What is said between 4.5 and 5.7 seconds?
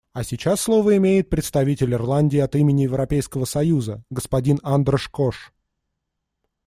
Андраш Кош.